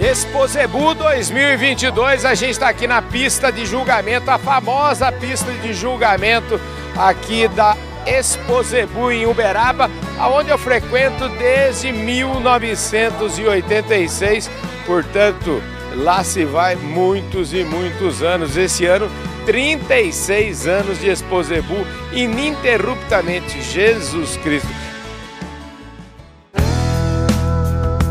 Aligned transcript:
Exposebu 0.00 0.94
2022, 0.94 2.24
a 2.24 2.34
gente 2.34 2.52
está 2.52 2.70
aqui 2.70 2.86
na 2.86 3.02
pista 3.02 3.52
de 3.52 3.66
julgamento, 3.66 4.30
a 4.30 4.38
famosa 4.38 5.12
pista 5.12 5.52
de 5.52 5.74
julgamento 5.74 6.58
aqui 6.96 7.46
da 7.48 7.76
Exposebu 8.06 9.12
em 9.12 9.26
Uberaba, 9.26 9.90
aonde 10.18 10.48
eu 10.48 10.56
frequento 10.56 11.28
desde 11.28 11.92
1986, 11.92 14.50
portanto, 14.86 15.62
lá 15.94 16.24
se 16.24 16.46
vai 16.46 16.76
muitos 16.76 17.52
e 17.52 17.62
muitos 17.62 18.22
anos. 18.22 18.56
Esse 18.56 18.86
ano, 18.86 19.10
36 19.44 20.66
anos 20.66 20.98
de 20.98 21.10
Exposebu 21.10 21.86
ininterruptamente. 22.10 23.60
Jesus 23.60 24.38
Cristo. 24.38 24.89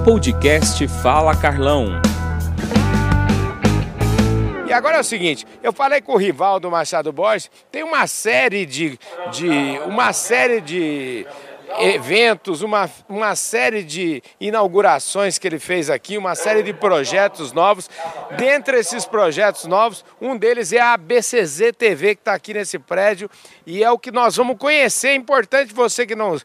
Podcast 0.10 0.88
Fala 1.04 1.36
Carlão. 1.36 2.02
E 4.68 4.74
agora 4.74 4.98
é 4.98 5.00
o 5.02 5.04
seguinte, 5.04 5.46
eu 5.62 5.72
falei 5.72 6.02
com 6.02 6.14
o 6.14 6.18
Rivaldo 6.18 6.72
Machado 6.72 7.14
Borges, 7.14 7.52
tem 7.72 7.84
uma 7.84 8.08
série 8.08 8.66
de, 8.66 9.00
de 9.32 9.48
uma 9.86 10.12
série 10.12 10.62
de 10.62 11.28
eventos, 11.78 12.62
uma, 12.62 12.90
uma 13.08 13.36
série 13.36 13.84
de 13.84 14.24
inaugurações 14.40 15.38
que 15.38 15.48
ele 15.48 15.60
fez 15.60 15.90
aqui, 15.90 16.18
uma 16.18 16.36
série 16.36 16.64
de 16.64 16.74
projetos 16.74 17.52
novos. 17.52 17.90
Dentre 18.38 18.80
esses 18.80 19.06
projetos 19.06 19.66
novos, 19.66 20.04
um 20.20 20.38
deles 20.38 20.74
é 20.74 20.80
a 20.80 20.98
BCZ 20.98 21.74
TV, 21.78 22.16
que 22.16 22.22
está 22.22 22.34
aqui 22.34 22.54
nesse 22.54 22.80
prédio, 22.80 23.30
e 23.66 23.84
é 23.84 23.92
o 23.92 24.00
que 24.00 24.12
nós 24.12 24.36
vamos 24.36 24.58
conhecer. 24.58 25.10
É 25.10 25.16
importante 25.16 25.74
você 25.74 26.06
que, 26.06 26.16
não, 26.16 26.38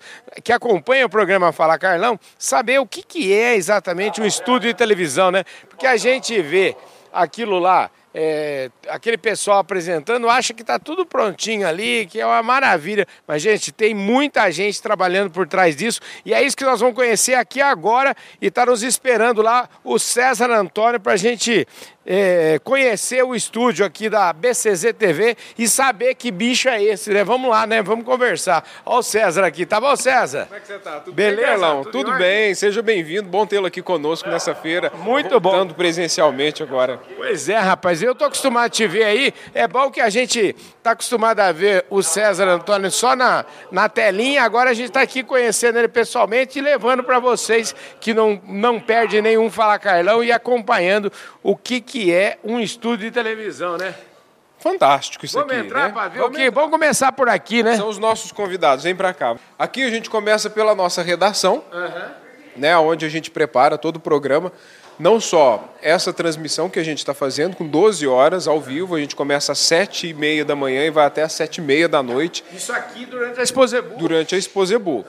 que 0.42 0.52
acompanha 0.52 1.06
o 1.06 1.10
programa 1.10 1.52
Fala 1.52 1.78
Carlão, 1.78 2.18
saber 2.38 2.78
o 2.80 2.86
que, 2.86 3.02
que 3.02 3.32
é 3.32 3.54
exatamente 3.54 4.20
um 4.20 4.24
estúdio 4.24 4.68
de 4.68 4.74
televisão, 4.74 5.30
né? 5.30 5.44
Porque 5.68 5.86
a 5.86 5.96
gente 5.96 6.40
vê 6.42 6.76
aquilo 7.12 7.58
lá 7.58 7.90
é, 8.14 8.70
aquele 8.88 9.18
pessoal 9.18 9.58
apresentando 9.58 10.30
acha 10.30 10.54
que 10.54 10.62
está 10.62 10.78
tudo 10.78 11.04
prontinho 11.04 11.66
ali, 11.66 12.06
que 12.06 12.20
é 12.20 12.24
uma 12.26 12.42
maravilha. 12.44 13.06
Mas, 13.26 13.42
gente, 13.42 13.72
tem 13.72 13.92
muita 13.92 14.50
gente 14.52 14.80
trabalhando 14.80 15.30
por 15.30 15.48
trás 15.48 15.74
disso 15.74 16.00
e 16.24 16.32
é 16.32 16.40
isso 16.40 16.56
que 16.56 16.64
nós 16.64 16.78
vamos 16.78 16.94
conhecer 16.94 17.34
aqui 17.34 17.60
agora 17.60 18.14
e 18.40 18.46
está 18.46 18.64
nos 18.64 18.84
esperando 18.84 19.42
lá 19.42 19.68
o 19.82 19.98
César 19.98 20.50
Antônio 20.50 21.00
para 21.00 21.14
a 21.14 21.16
gente 21.16 21.66
é, 22.06 22.60
conhecer 22.62 23.22
o 23.22 23.34
estúdio 23.34 23.84
aqui 23.84 24.08
da 24.08 24.32
BCZ 24.32 24.92
TV 24.98 25.36
e 25.58 25.68
saber 25.68 26.14
que 26.14 26.30
bicho 26.30 26.68
é 26.68 26.82
esse, 26.82 27.10
né? 27.10 27.24
Vamos 27.24 27.50
lá, 27.50 27.66
né? 27.66 27.82
Vamos 27.82 28.04
conversar. 28.04 28.64
Olha 28.84 28.98
o 28.98 29.02
César 29.02 29.44
aqui, 29.44 29.64
tá 29.64 29.80
bom, 29.80 29.94
César? 29.96 30.46
Como 30.46 30.56
é 30.56 30.60
que 30.60 30.66
você 30.66 30.78
tá? 30.78 31.00
Tudo 31.00 31.14
Beleza, 31.14 31.36
bem, 31.36 31.46
Carlão? 31.46 31.82
Tudo, 31.84 32.04
Tudo 32.04 32.18
bem, 32.18 32.54
seja 32.54 32.82
bem-vindo. 32.82 33.28
Bom 33.28 33.46
tê-lo 33.46 33.66
aqui 33.66 33.80
conosco 33.80 34.28
nessa 34.28 34.54
feira. 34.54 34.92
Muito 34.98 35.40
bom. 35.40 35.50
Voltando 35.50 35.74
presencialmente 35.74 36.62
agora. 36.62 37.00
Pois 37.16 37.48
é, 37.48 37.58
rapaz. 37.58 38.02
Eu 38.02 38.14
tô 38.14 38.24
acostumado 38.24 38.66
a 38.66 38.68
te 38.68 38.86
ver 38.86 39.04
aí. 39.04 39.34
É 39.54 39.66
bom 39.66 39.90
que 39.90 40.00
a 40.00 40.10
gente 40.10 40.54
tá 40.82 40.90
acostumado 40.90 41.40
a 41.40 41.52
ver 41.52 41.86
o 41.88 42.02
César 42.02 42.46
Antônio 42.48 42.90
só 42.90 43.16
na, 43.16 43.44
na 43.70 43.88
telinha. 43.88 44.42
Agora 44.42 44.70
a 44.70 44.74
gente 44.74 44.90
tá 44.90 45.00
aqui 45.00 45.22
conhecendo 45.22 45.78
ele 45.78 45.88
pessoalmente 45.88 46.58
e 46.58 46.62
levando 46.62 47.02
para 47.02 47.18
vocês 47.18 47.74
que 48.00 48.12
não, 48.12 48.40
não 48.46 48.78
perde 48.78 49.22
nenhum 49.22 49.50
Fala 49.50 49.78
Carlão 49.78 50.22
e 50.22 50.32
acompanhando 50.32 51.12
o 51.42 51.56
que, 51.56 51.80
que 51.80 51.93
é 52.12 52.38
um 52.44 52.60
estúdio 52.60 53.06
de 53.06 53.10
televisão, 53.10 53.76
né? 53.76 53.94
Fantástico 54.58 55.26
isso 55.26 55.34
Vamos 55.34 55.52
aqui. 55.52 55.58
Vamos 55.58 55.72
entrar 55.72 55.88
né? 55.88 55.92
para 55.92 56.08
ver 56.08 56.18
Vamos 56.20 56.38
o 56.38 56.40
quê? 56.40 56.50
Vamos 56.50 56.70
começar 56.70 57.12
por 57.12 57.28
aqui, 57.28 57.62
né? 57.62 57.76
São 57.76 57.88
os 57.88 57.98
nossos 57.98 58.32
convidados, 58.32 58.84
vem 58.84 58.96
para 58.96 59.12
cá. 59.12 59.36
Aqui 59.58 59.82
a 59.82 59.90
gente 59.90 60.08
começa 60.08 60.48
pela 60.48 60.74
nossa 60.74 61.02
redação, 61.02 61.62
uhum. 61.70 62.10
né, 62.56 62.76
onde 62.78 63.04
a 63.04 63.08
gente 63.10 63.30
prepara 63.30 63.76
todo 63.76 63.96
o 63.96 64.00
programa. 64.00 64.50
Não 64.98 65.20
só 65.20 65.74
essa 65.82 66.12
transmissão 66.12 66.70
que 66.70 66.78
a 66.78 66.82
gente 66.82 66.98
está 66.98 67.12
fazendo, 67.12 67.56
com 67.56 67.66
12 67.66 68.06
horas 68.06 68.46
ao 68.46 68.60
vivo, 68.60 68.94
a 68.94 69.00
gente 69.00 69.16
começa 69.16 69.50
às 69.52 69.58
7 69.58 70.08
e 70.08 70.14
meia 70.14 70.44
da 70.44 70.54
manhã 70.54 70.86
e 70.86 70.90
vai 70.90 71.04
até 71.04 71.24
às 71.24 71.32
7 71.32 71.58
e 71.58 71.60
meia 71.60 71.88
da 71.88 72.02
noite. 72.02 72.44
Isso 72.52 72.72
aqui 72.72 73.04
durante 73.04 73.40
a 73.40 73.42
Exposebu? 73.42 73.96
Durante 73.96 74.34
a 74.34 74.38
Exposebu. 74.38 74.98
Uhum. 74.98 75.04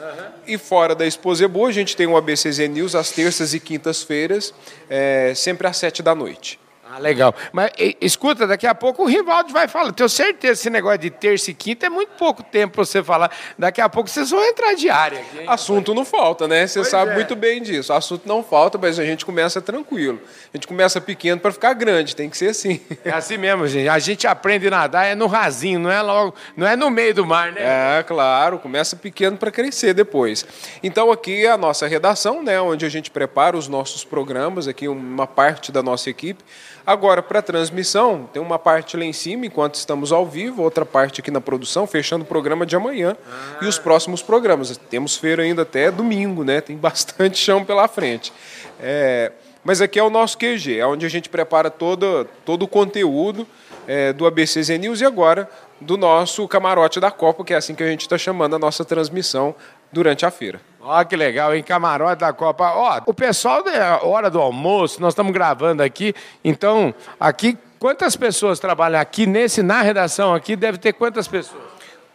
E 0.47 0.57
fora 0.57 0.95
da 0.95 1.05
Exposebu, 1.05 1.67
a 1.67 1.71
gente 1.71 1.95
tem 1.95 2.07
o 2.07 2.17
ABCZ 2.17 2.67
News 2.67 2.95
às 2.95 3.11
terças 3.11 3.53
e 3.53 3.59
quintas-feiras, 3.59 4.53
é, 4.89 5.33
sempre 5.35 5.67
às 5.67 5.77
7 5.77 6.01
da 6.01 6.15
noite. 6.15 6.59
Ah, 6.87 6.99
legal. 6.99 7.33
Mas 7.51 7.71
e, 7.79 7.97
escuta, 7.99 8.45
daqui 8.45 8.67
a 8.67 8.75
pouco 8.75 9.03
o 9.03 9.05
Rivaldo 9.07 9.51
vai 9.51 9.67
falar. 9.67 9.91
Tenho 9.91 10.07
certeza 10.07 10.35
que 10.35 10.47
esse 10.47 10.69
negócio 10.69 10.99
de 10.99 11.09
terça 11.09 11.49
e 11.49 11.53
quinta 11.53 11.87
é 11.87 11.89
muito 11.89 12.09
pouco 12.09 12.43
tempo 12.43 12.75
para 12.75 12.85
você 12.85 13.03
falar. 13.03 13.31
Daqui 13.57 13.81
a 13.81 13.89
pouco 13.89 14.07
vocês 14.07 14.29
vão 14.29 14.43
entrar 14.43 14.75
de 14.75 14.89
área. 14.89 15.19
Aqui, 15.19 15.45
Assunto 15.47 15.95
não 15.95 16.05
falta, 16.05 16.47
né? 16.47 16.67
Você 16.67 16.79
pois 16.79 16.89
sabe 16.89 17.11
é. 17.11 17.15
muito 17.15 17.35
bem 17.35 17.61
disso. 17.61 17.91
Assunto 17.91 18.27
não 18.27 18.43
falta, 18.43 18.77
mas 18.77 18.99
a 18.99 19.03
gente 19.03 19.25
começa 19.25 19.59
tranquilo. 19.59 20.21
A 20.53 20.57
gente 20.57 20.67
começa 20.67 21.01
pequeno 21.01 21.41
para 21.41 21.51
ficar 21.51 21.73
grande, 21.73 22.15
tem 22.15 22.29
que 22.29 22.37
ser 22.37 22.49
assim. 22.49 22.79
É 23.03 23.11
assim 23.11 23.37
mesmo, 23.37 23.67
gente. 23.67 23.89
A 23.89 23.97
gente 23.97 24.27
aprende 24.27 24.67
a 24.67 24.71
nadar 24.71 25.05
é 25.05 25.15
no 25.15 25.25
rasinho, 25.25 25.79
não 25.79 25.91
é 25.91 26.01
logo, 26.01 26.35
não 26.55 26.67
é 26.67 26.75
no 26.75 26.91
meio 26.91 27.15
do 27.15 27.25
mar, 27.25 27.51
né? 27.51 27.99
É, 27.99 28.03
claro, 28.03 28.59
começa 28.59 28.95
pequeno 28.95 29.37
para 29.37 29.49
crescer 29.49 29.93
depois. 29.93 30.45
Então 30.83 31.11
aqui 31.11 31.45
é 31.45 31.51
a 31.51 31.57
nossa 31.57 31.87
redação, 31.87 32.43
né, 32.43 32.59
onde 32.61 32.85
a 32.85 32.89
gente 32.89 33.09
prepara 33.09 33.57
os 33.57 33.67
nossos 33.67 34.03
programas, 34.03 34.67
aqui 34.67 34.87
uma 34.87 35.25
parte 35.25 35.71
da 35.71 35.81
nossa 35.81 36.09
equipe. 36.09 36.43
Agora, 36.85 37.23
para 37.23 37.39
a 37.39 37.41
transmissão, 37.41 38.29
tem 38.31 38.41
uma 38.41 38.59
parte 38.59 38.95
lá 38.95 39.03
em 39.03 39.13
cima, 39.13 39.45
enquanto 39.45 39.75
estamos 39.75 40.11
ao 40.11 40.25
vivo, 40.25 40.61
outra 40.61 40.85
parte 40.85 41.19
aqui 41.19 41.31
na 41.31 41.41
produção, 41.41 41.87
fechando 41.87 42.23
o 42.23 42.27
programa 42.27 42.65
de 42.65 42.75
amanhã 42.75 43.17
ah. 43.27 43.57
e 43.61 43.65
os 43.65 43.79
próximos 43.79 44.21
programas. 44.21 44.77
Temos 44.89 45.17
feira 45.17 45.41
ainda 45.41 45.63
até 45.63 45.89
domingo, 45.89 46.43
né? 46.43 46.61
Tem 46.61 46.77
bastante 46.77 47.37
chão 47.37 47.65
pela 47.65 47.87
frente. 47.87 48.31
É, 48.79 49.31
mas 49.63 49.81
aqui 49.81 49.97
é 49.97 50.03
o 50.03 50.11
nosso 50.11 50.37
QG, 50.37 50.77
é 50.77 50.85
onde 50.85 51.07
a 51.07 51.09
gente 51.09 51.27
prepara 51.27 51.71
todo, 51.71 52.27
todo 52.45 52.63
o 52.63 52.67
conteúdo 52.67 53.47
é, 53.87 54.13
do 54.13 54.27
ABCZ 54.27 54.69
News 54.79 55.01
e 55.01 55.05
agora 55.05 55.49
do 55.81 55.97
nosso 55.97 56.47
camarote 56.47 56.99
da 56.99 57.09
Copa, 57.09 57.43
que 57.43 57.53
é 57.53 57.57
assim 57.57 57.73
que 57.73 57.81
a 57.81 57.87
gente 57.87 58.01
está 58.01 58.17
chamando 58.17 58.55
a 58.55 58.59
nossa 58.59 58.85
transmissão 58.85 59.55
durante 59.91 60.23
a 60.23 60.29
feira. 60.29 60.61
Ó, 60.87 61.03
que 61.03 61.15
legal, 61.15 61.55
em 61.55 61.63
camarote 61.63 62.19
da 62.19 62.31
Copa. 62.31 62.71
Ó, 62.75 63.01
o 63.07 63.13
pessoal 63.13 63.63
da 63.63 64.03
hora 64.03 64.29
do 64.29 64.39
almoço, 64.39 65.01
nós 65.01 65.13
estamos 65.13 65.33
gravando 65.33 65.81
aqui, 65.81 66.13
então, 66.43 66.93
aqui, 67.19 67.57
quantas 67.79 68.15
pessoas 68.15 68.59
trabalham 68.59 69.01
aqui 69.01 69.25
nesse, 69.25 69.63
na 69.63 69.81
redação 69.81 70.35
aqui, 70.35 70.55
deve 70.55 70.77
ter 70.77 70.93
quantas 70.93 71.27
pessoas? 71.27 71.63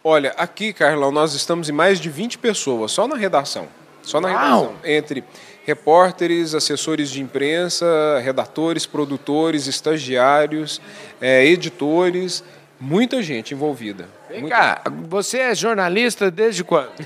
Olha, 0.01 0.33
aqui, 0.37 0.71
Carlão, 0.71 1.11
nós 1.11 1.33
estamos 1.33 1.67
em 1.67 1.73
mais 1.73 1.99
de 1.99 2.09
20 2.09 2.37
pessoas, 2.37 2.93
só 2.93 3.09
na 3.09 3.17
redação. 3.17 3.67
Só 4.01 4.21
na 4.21 4.29
Uau. 4.29 4.37
redação. 4.37 4.75
Entre 4.85 5.23
repórteres, 5.65 6.55
assessores 6.55 7.09
de 7.09 7.21
imprensa, 7.21 7.85
redatores, 8.23 8.85
produtores, 8.85 9.67
estagiários, 9.67 10.81
é, 11.19 11.45
editores, 11.45 12.41
muita 12.79 13.21
gente 13.21 13.53
envolvida. 13.53 14.07
Vem 14.29 14.41
muita... 14.41 14.55
cá, 14.55 14.81
você 15.09 15.39
é 15.39 15.55
jornalista 15.55 16.31
desde 16.31 16.63
quando? 16.63 16.91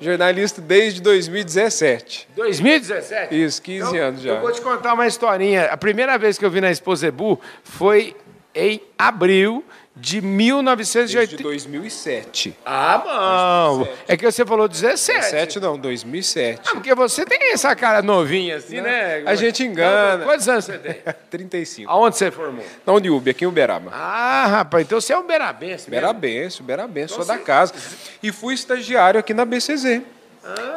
jornalista 0.00 0.60
desde 0.60 1.00
2017. 1.00 2.28
2017? 2.36 3.44
Isso, 3.44 3.62
15 3.62 3.78
então, 3.78 4.08
anos 4.08 4.22
já. 4.22 4.34
Eu 4.34 4.40
vou 4.40 4.52
te 4.52 4.60
contar 4.60 4.94
uma 4.94 5.06
historinha. 5.06 5.66
A 5.66 5.76
primeira 5.76 6.16
vez 6.18 6.38
que 6.38 6.44
eu 6.44 6.50
vi 6.50 6.60
na 6.60 6.70
Exposebu 6.70 7.40
foi 7.62 8.16
em 8.54 8.80
abril 8.96 9.64
de 9.96 10.20
1980. 10.20 11.36
De 11.36 11.42
2007. 11.42 12.56
Ah, 12.66 12.98
bom. 12.98 13.76
2007. 13.84 14.04
É 14.08 14.16
que 14.16 14.24
você 14.24 14.44
falou 14.44 14.66
17. 14.66 15.18
17 15.20 15.60
não, 15.60 15.78
2007. 15.78 16.60
Ah, 16.66 16.70
porque 16.72 16.94
você 16.94 17.24
tem 17.24 17.52
essa 17.52 17.74
cara 17.76 18.02
novinha 18.02 18.56
assim, 18.56 18.78
não, 18.78 18.84
né? 18.84 19.22
A 19.24 19.34
gente 19.36 19.62
engana. 19.62 20.24
Quantos 20.24 20.48
anos 20.48 20.64
você 20.64 20.78
tem? 20.78 20.96
35. 21.30 21.90
Aonde 21.90 22.16
você 22.16 22.30
formou? 22.30 22.64
Na 22.84 22.92
Uniub, 22.92 23.30
aqui 23.30 23.44
em 23.44 23.48
Uberaba. 23.48 23.90
Ah, 23.92 24.46
rapaz, 24.48 24.84
então 24.84 25.00
você 25.00 25.12
é 25.12 25.18
uberabense 25.18 25.86
Uberabense, 25.86 26.60
Uberabense, 26.60 27.14
então, 27.14 27.24
sou 27.24 27.36
da 27.36 27.40
casa. 27.40 27.72
E 28.22 28.32
fui 28.32 28.54
estagiário 28.54 29.20
aqui 29.20 29.34
na 29.34 29.44
BCZ. 29.44 30.00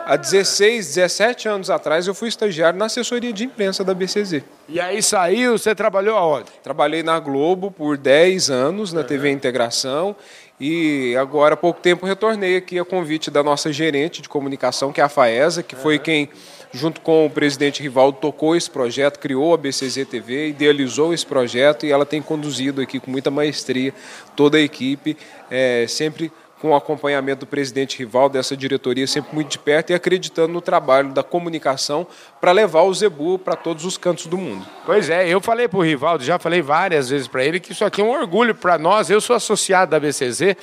Há 0.06 0.16
16, 0.16 0.96
17 0.96 1.50
anos 1.50 1.70
atrás 1.70 2.08
eu 2.08 2.14
fui 2.14 2.30
estagiário 2.30 2.80
na 2.80 2.86
assessoria 2.86 3.34
de 3.34 3.44
imprensa 3.44 3.84
da 3.84 3.94
BCZ. 3.94 4.42
E 4.70 4.80
aí 4.80 5.04
saiu, 5.04 5.58
você 5.58 5.76
trabalhou 5.76 6.16
aonde? 6.16 6.50
Trabalhei 6.64 7.04
na 7.04 7.20
Globo 7.20 7.70
por 7.70 7.98
10 7.98 8.50
anos, 8.50 8.94
na 8.94 9.02
uhum. 9.02 9.08
TV 9.08 9.30
Integração, 9.30 10.16
e 10.58 11.14
agora 11.18 11.56
há 11.56 11.58
pouco 11.58 11.82
tempo 11.82 12.06
retornei 12.06 12.56
aqui 12.56 12.80
a 12.80 12.86
convite 12.86 13.30
da 13.30 13.44
nossa 13.44 13.72
gerente 13.74 14.22
de 14.22 14.30
comunicação, 14.30 14.94
que 14.94 15.02
é 15.02 15.04
a 15.04 15.10
Faesa, 15.10 15.62
que 15.62 15.76
foi 15.76 16.00
quem, 16.00 16.30
junto 16.72 17.02
com 17.02 17.26
o 17.26 17.30
presidente 17.30 17.84
Rivaldo, 17.84 18.18
tocou 18.20 18.56
esse 18.56 18.72
projeto, 18.72 19.20
criou 19.20 19.54
a 19.54 19.58
BCZ 19.58 20.08
TV, 20.10 20.48
idealizou 20.48 21.14
esse 21.14 21.26
projeto 21.26 21.86
e 21.86 21.92
ela 21.92 22.06
tem 22.06 22.22
conduzido 22.22 22.82
aqui 22.82 23.02
com 23.02 23.12
muita 23.12 23.30
maestria 23.30 23.94
toda 24.38 24.58
a 24.58 24.62
equipe, 24.62 25.18
é, 25.52 25.86
sempre 25.90 26.32
com 26.62 26.72
o 26.72 26.76
acompanhamento 26.76 27.42
do 27.42 27.46
presidente 27.46 27.98
rival 27.98 28.30
dessa 28.30 28.58
diretoria, 28.58 29.06
sempre 29.06 29.34
muito 29.34 29.50
de 29.50 29.60
perto 29.60 29.92
e 29.92 29.94
acreditando 29.94 30.54
no 30.54 30.62
trabalho 30.62 31.14
da 31.14 31.24
comunicação 31.24 32.08
para 32.42 32.52
levar 32.52 32.82
o 32.82 32.94
Zebu 32.94 33.38
para 33.38 33.56
todos 33.56 33.86
os 33.86 33.98
cantos 33.98 34.26
do 34.26 34.38
mundo. 34.38 34.66
Pois 34.86 35.10
é, 35.10 35.28
eu 35.28 35.40
falei 35.40 35.68
para 35.68 35.80
o 35.80 35.84
Rivaldo, 35.84 36.24
já 36.24 36.40
falei 36.40 36.62
várias 36.62 37.10
vezes 37.10 37.28
para 37.28 37.44
ele 37.44 37.60
que 37.60 37.72
isso 37.72 37.86
aqui 37.86 38.02
é 38.02 38.04
um 38.04 38.10
orgulho 38.10 38.56
para 38.56 38.78
nós. 38.78 39.10
Eu 39.10 39.22
sou 39.22 39.36
associado 39.36 39.92
da 39.92 40.00
BCZ 40.00 40.56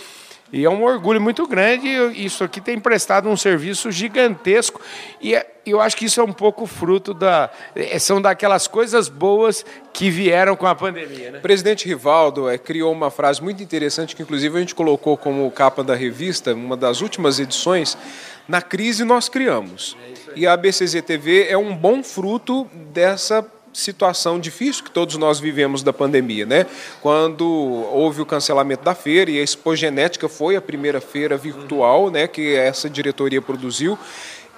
E 0.55 0.65
é 0.65 0.71
um 0.71 0.85
orgulho 0.85 1.21
muito 1.21 1.49
grande. 1.49 1.89
Isso 2.15 2.45
aqui 2.45 2.61
tem 2.61 2.79
prestado 2.79 3.29
um 3.29 3.37
serviço 3.37 3.91
gigantesco. 3.91 4.81
E 5.21 5.35
é, 5.35 5.45
eu 5.67 5.81
acho 5.81 5.97
que 5.97 6.05
isso 6.05 6.21
é 6.21 6.23
um 6.23 6.33
pouco 6.33 6.65
fruto 6.65 7.13
da. 7.13 7.51
É, 7.75 7.99
são 7.99 8.23
daquelas 8.23 8.69
coisas 8.69 9.09
boas 9.09 9.67
que 9.93 10.09
vieram 10.11 10.55
com 10.55 10.65
a 10.65 10.75
pandemia. 10.77 11.33
Né? 11.33 11.39
O 11.39 11.41
presidente 11.41 11.89
Rivaldo 11.89 12.49
é, 12.49 12.57
criou 12.57 12.93
uma 12.93 13.11
frase 13.11 13.43
muito 13.43 13.65
interessante 13.65 14.15
que, 14.15 14.23
inclusive, 14.23 14.57
a 14.57 14.61
gente 14.61 14.77
colocou 14.77 15.17
como 15.17 15.51
capa 15.51 15.83
da 15.83 15.97
revista, 15.97 16.55
uma 16.55 16.77
das 16.77 17.01
últimas 17.01 17.41
edições. 17.41 17.99
Na 18.47 18.63
crise 18.63 19.03
nós 19.03 19.29
criamos. 19.29 19.97
E 20.37 20.47
a 20.47 20.57
BCZ 20.57 21.03
TV 21.03 21.49
é 21.49 21.59
um 21.59 21.75
bom 21.75 22.01
fruto 22.01 22.69
dessa 22.93 23.43
situação 23.75 24.39
difícil 24.39 24.85
que 24.85 24.91
todos 24.91 25.17
nós 25.17 25.41
vivemos 25.41 25.83
da 25.83 25.93
pandemia, 25.93 26.47
né? 26.47 26.67
Quando 27.03 27.45
houve 27.45 28.23
o 28.23 28.27
cancelamento 28.27 28.85
da 28.85 28.95
feira 28.95 29.31
e 29.31 29.39
a 29.39 29.43
Expogenética 29.43 30.29
foi 30.29 30.57
a 30.57 30.63
primeira 30.63 31.01
feira 31.01 31.37
virtual, 31.37 32.11
né, 32.11 32.27
que 32.27 32.55
essa 32.55 32.89
diretoria 32.89 33.43
produziu 33.43 33.99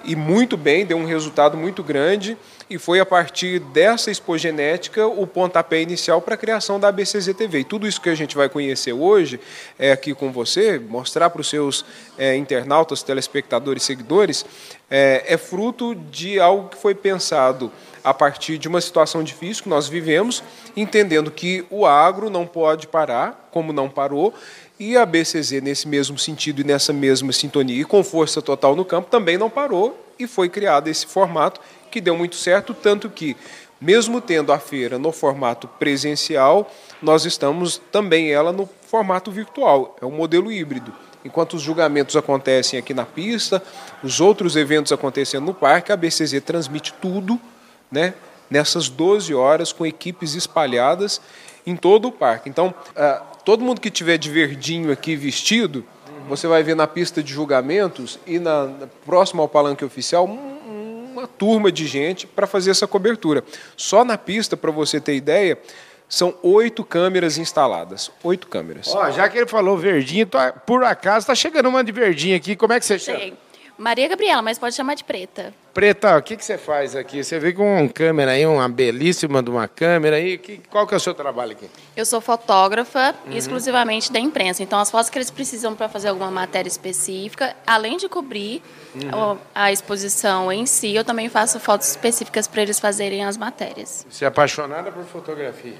e 0.05 0.15
muito 0.15 0.55
bem, 0.55 0.85
deu 0.85 0.97
um 0.97 1.05
resultado 1.05 1.57
muito 1.57 1.83
grande 1.83 2.37
e 2.69 2.77
foi 2.77 2.99
a 2.99 3.05
partir 3.05 3.59
dessa 3.59 4.11
expogenética 4.11 5.07
o 5.07 5.25
pontapé 5.25 5.81
inicial 5.81 6.21
para 6.21 6.35
a 6.35 6.37
criação 6.37 6.79
da 6.79 6.89
ABCZ 6.89 7.33
TV. 7.35 7.59
E 7.59 7.63
tudo 7.63 7.87
isso 7.87 8.01
que 8.01 8.09
a 8.09 8.15
gente 8.15 8.35
vai 8.35 8.49
conhecer 8.49 8.91
hoje 8.91 9.39
é 9.79 9.91
aqui 9.91 10.13
com 10.13 10.31
você, 10.31 10.77
mostrar 10.77 11.29
para 11.29 11.39
os 11.39 11.49
seus 11.49 11.85
é, 12.17 12.35
internautas, 12.35 13.03
telespectadores, 13.03 13.83
seguidores, 13.83 14.45
é, 14.89 15.23
é 15.27 15.37
fruto 15.37 15.95
de 15.95 16.39
algo 16.39 16.69
que 16.69 16.77
foi 16.77 16.93
pensado 16.93 17.71
a 18.03 18.13
partir 18.13 18.57
de 18.57 18.67
uma 18.67 18.79
situação 18.79 19.23
difícil 19.23 19.63
que 19.63 19.69
nós 19.69 19.87
vivemos, 19.87 20.43
entendendo 20.75 21.31
que 21.31 21.65
o 21.69 21.85
agro 21.85 22.29
não 22.29 22.45
pode 22.45 22.87
parar, 22.87 23.49
como 23.51 23.73
não 23.73 23.89
parou, 23.89 24.33
e 24.79 24.95
a 24.95 25.05
BCZ, 25.05 25.61
nesse 25.61 25.87
mesmo 25.87 26.17
sentido 26.17 26.61
e 26.61 26.63
nessa 26.63 26.93
mesma 26.93 27.33
sintonia, 27.33 27.81
e 27.81 27.85
com 27.85 28.03
força 28.03 28.41
total 28.41 28.75
no 28.75 28.85
campo, 28.85 29.09
também 29.09 29.37
não 29.37 29.49
parou 29.49 30.05
e 30.19 30.27
foi 30.27 30.49
criado 30.49 30.87
esse 30.87 31.05
formato 31.05 31.59
que 31.87 32.01
deu 32.01 32.15
muito 32.15 32.35
certo, 32.35 32.73
tanto 32.73 33.09
que, 33.09 33.35
mesmo 33.79 34.21
tendo 34.21 34.51
a 34.51 34.59
feira 34.59 34.97
no 34.97 35.11
formato 35.11 35.67
presencial, 35.67 36.71
nós 37.01 37.25
estamos 37.25 37.81
também 37.91 38.31
ela 38.31 38.51
no 38.51 38.67
formato 38.87 39.31
virtual, 39.31 39.95
é 40.01 40.05
um 40.05 40.11
modelo 40.11 40.51
híbrido. 40.51 40.93
Enquanto 41.25 41.55
os 41.55 41.61
julgamentos 41.61 42.15
acontecem 42.15 42.79
aqui 42.79 42.93
na 42.93 43.05
pista, 43.05 43.61
os 44.01 44.21
outros 44.21 44.55
eventos 44.55 44.91
acontecendo 44.91 45.45
no 45.45 45.53
parque, 45.53 45.91
a 45.91 45.97
BCZ 45.97 46.41
transmite 46.45 46.93
tudo 47.01 47.39
né, 47.91 48.13
nessas 48.49 48.87
12 48.87 49.33
horas 49.33 49.73
com 49.73 49.85
equipes 49.85 50.35
espalhadas 50.35 51.19
em 51.65 51.75
todo 51.75 52.07
o 52.07 52.11
parque. 52.11 52.49
Então, 52.49 52.73
uh, 52.91 53.25
todo 53.43 53.63
mundo 53.63 53.81
que 53.81 53.91
tiver 53.91 54.17
de 54.17 54.31
verdinho 54.31 54.91
aqui 54.91 55.17
vestido, 55.17 55.83
uhum. 56.07 56.27
você 56.29 56.47
vai 56.47 56.63
ver 56.63 56.75
na 56.75 56.87
pista 56.87 57.21
de 57.21 57.33
julgamentos 57.33 58.17
e 58.25 58.39
na, 58.39 58.65
na 58.65 58.87
próximo 59.05 59.41
ao 59.41 59.49
palanque 59.49 59.83
oficial 59.83 60.27
uma 61.17 61.27
turma 61.27 61.71
de 61.71 61.87
gente 61.87 62.27
para 62.27 62.45
fazer 62.45 62.71
essa 62.71 62.87
cobertura. 62.87 63.43
Só 63.75 64.05
na 64.05 64.17
pista, 64.17 64.55
para 64.55 64.71
você 64.71 65.01
ter 65.01 65.15
ideia, 65.15 65.57
são 66.07 66.37
oito 66.43 66.83
câmeras 66.83 67.37
instaladas. 67.37 68.11
Oito 68.23 68.47
câmeras. 68.47 68.87
Ó, 68.93 69.09
já 69.11 69.27
que 69.27 69.37
ele 69.37 69.47
falou 69.47 69.77
verdinho, 69.77 70.27
tô, 70.27 70.37
por 70.65 70.83
acaso 70.83 71.19
está 71.19 71.35
chegando 71.35 71.69
uma 71.69 71.83
de 71.83 71.91
verdinho 71.91 72.37
aqui. 72.37 72.55
Como 72.55 72.73
é 72.73 72.79
que 72.79 72.85
você 72.85 72.99
chama? 72.99 73.33
Maria 73.77 74.07
Gabriela, 74.07 74.41
mas 74.41 74.57
pode 74.57 74.75
chamar 74.75 74.95
de 74.95 75.03
Preta. 75.03 75.53
Preta, 75.77 76.17
o 76.17 76.23
que, 76.23 76.35
que 76.35 76.43
você 76.43 76.57
faz 76.57 76.95
aqui? 76.95 77.23
Você 77.23 77.37
vê 77.37 77.53
com 77.53 77.77
uma 77.77 77.87
câmera 77.87 78.31
aí, 78.31 78.43
uma 78.47 78.67
belíssima 78.67 79.43
de 79.43 79.51
uma 79.51 79.67
câmera 79.67 80.15
aí. 80.15 80.35
Que, 80.39 80.59
qual 80.71 80.87
que 80.87 80.95
é 80.95 80.97
o 80.97 80.99
seu 80.99 81.13
trabalho 81.13 81.51
aqui? 81.51 81.69
Eu 81.95 82.03
sou 82.03 82.19
fotógrafa 82.19 83.13
uhum. 83.27 83.37
exclusivamente 83.37 84.11
da 84.11 84.19
imprensa. 84.19 84.63
Então, 84.63 84.79
as 84.79 84.89
fotos 84.89 85.11
que 85.11 85.19
eles 85.19 85.29
precisam 85.29 85.75
para 85.75 85.87
fazer 85.87 86.07
alguma 86.07 86.31
matéria 86.31 86.67
específica, 86.67 87.55
além 87.63 87.95
de 87.97 88.09
cobrir 88.09 88.63
uhum. 88.95 89.37
a 89.53 89.71
exposição 89.71 90.51
em 90.51 90.65
si, 90.65 90.95
eu 90.95 91.05
também 91.05 91.29
faço 91.29 91.59
fotos 91.59 91.87
específicas 91.87 92.47
para 92.47 92.63
eles 92.63 92.79
fazerem 92.79 93.23
as 93.23 93.37
matérias. 93.37 94.03
Você 94.09 94.25
é 94.25 94.29
apaixonada 94.29 94.91
por 94.91 95.03
fotografia? 95.03 95.75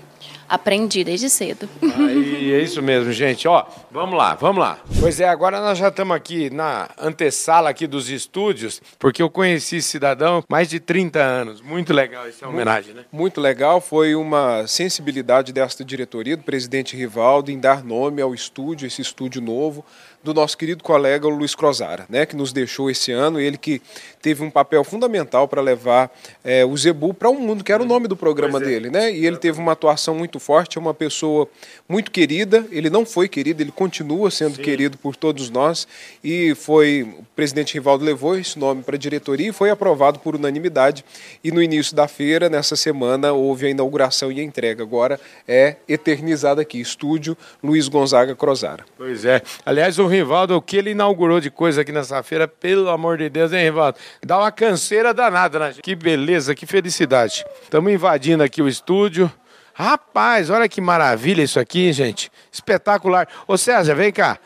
Aprendi 0.48 1.04
desde 1.04 1.28
cedo. 1.28 1.68
Aí, 1.82 2.54
é 2.54 2.62
isso 2.62 2.84
mesmo, 2.84 3.12
gente. 3.12 3.48
Ó, 3.48 3.66
vamos 3.90 4.16
lá, 4.16 4.36
vamos 4.36 4.62
lá. 4.62 4.78
Pois 5.00 5.20
é, 5.20 5.28
agora 5.28 5.60
nós 5.60 5.78
já 5.78 5.88
estamos 5.88 6.16
aqui 6.16 6.52
na 6.52 6.88
antessala 7.00 7.70
aqui 7.70 7.88
dos 7.88 8.10
estúdios, 8.10 8.80
porque 9.00 9.24
eu 9.24 9.30
conheci 9.30 9.82
cidadão 9.88 10.44
mais 10.50 10.70
de 10.70 10.80
30 10.80 11.20
anos. 11.20 11.62
Muito 11.62 11.94
legal 11.94 12.28
essa 12.28 12.48
homenagem, 12.48 12.94
né? 12.94 13.06
Muito 13.12 13.42
legal, 13.42 13.82
foi 13.82 14.16
uma 14.16 14.68
sensibilidade 14.68 15.52
desta 15.52 15.84
diretoria, 15.84 16.38
do 16.38 16.44
presidente 16.44 16.96
Rivaldo, 16.96 17.52
em 17.52 17.60
dar 17.60 17.84
nome 17.84 18.22
ao 18.22 18.34
estúdio, 18.34 18.86
esse 18.86 19.02
estúdio 19.02 19.42
novo 19.42 19.84
do 20.24 20.34
nosso 20.34 20.58
querido 20.58 20.84
colega 20.84 21.28
Luiz 21.28 21.56
Crozara, 21.56 22.06
né, 22.10 22.26
que 22.26 22.36
nos 22.36 22.52
deixou 22.52 22.90
esse 22.90 23.12
ano, 23.12 23.40
ele 23.40 23.58
que 23.58 23.82
teve 24.22 24.44
um 24.44 24.50
papel 24.50 24.84
fundamental 24.84 25.48
para 25.48 25.62
levar 25.62 26.12
é, 26.44 26.66
o 26.66 26.76
Zebu 26.76 27.14
para 27.14 27.30
o 27.30 27.34
um 27.34 27.40
mundo, 27.40 27.64
que 27.64 27.72
era 27.72 27.82
o 27.82 27.86
nome 27.86 28.08
do 28.08 28.16
programa 28.16 28.60
é. 28.60 28.62
dele, 28.62 28.90
né? 28.90 29.14
E 29.14 29.26
ele 29.26 29.38
teve 29.38 29.60
uma 29.60 29.72
atuação 29.72 30.16
muito 30.16 30.40
forte, 30.40 30.78
é 30.78 30.82
uma 30.82 30.94
pessoa 30.94 31.48
muito 31.88 32.12
querida, 32.12 32.66
ele 32.72 32.90
não 32.90 33.06
foi 33.06 33.30
querido, 33.30 33.62
ele 33.62 33.72
continua 33.72 34.30
sendo 34.30 34.56
Sim. 34.56 34.62
querido 34.62 34.98
por 34.98 35.16
todos 35.16 35.50
nós 35.50 35.88
e 36.24 36.54
foi, 36.56 37.04
o 37.04 37.24
presidente 37.36 37.76
Rivaldo 37.76 38.04
levou 38.04 38.38
esse 38.38 38.60
nome 38.60 38.84
para 38.84 38.96
a 38.96 39.00
diretoria 39.00 39.50
e 39.50 39.54
foi 39.54 39.70
aprovado 39.70 40.20
por 40.20 40.36
unanimidade 40.36 41.06
e 41.44 41.52
no 41.52 41.62
início 41.62 41.96
da 41.96 42.08
feira, 42.08 42.50
nessa 42.50 42.76
semana, 42.76 43.32
houve 43.32 43.68
a 43.68 43.70
inauguração 43.70 44.32
e 44.32 44.40
a 44.40 44.44
entrega, 44.44 44.84
agora 44.84 45.20
é 45.48 45.78
eternizado 45.88 46.60
aqui, 46.60 46.82
estúdio 46.82 47.38
Luiz 47.64 47.88
Gonzaga 47.88 48.36
Crozara. 48.36 48.84
Pois 48.98 49.24
é, 49.24 49.42
aliás 49.66 49.98
o 50.08 50.10
Rivaldo, 50.10 50.56
o 50.56 50.62
que 50.62 50.78
ele 50.78 50.92
inaugurou 50.92 51.40
de 51.40 51.52
coisa 51.52 51.82
aqui 51.82 51.92
nessa 51.92 52.24
feira, 52.24 52.48
pelo 52.48 52.90
amor 52.90 53.18
de 53.18 53.30
Deus, 53.30 53.52
hein, 53.54 53.64
Rivaldo? 53.64 54.00
Dá 54.26 54.38
uma 54.38 54.52
canseira 54.52 55.14
danada, 55.14 55.60
né? 55.60 55.76
Que 55.82 55.96
beleza, 55.96 56.56
que 56.56 56.66
felicidade. 56.66 57.46
Estamos 57.62 57.92
invadindo 57.92 58.42
aqui 58.44 58.62
o 58.62 58.68
estúdio. 58.68 59.32
Rapaz, 59.74 60.50
olha 60.50 60.68
que 60.68 60.82
maravilha 60.82 61.44
isso 61.44 61.60
aqui, 61.60 61.94
gente. 61.94 62.32
Espetacular. 62.52 63.28
Ô 63.48 63.58
César, 63.58 63.94
vem 63.94 64.12
cá. 64.12 64.40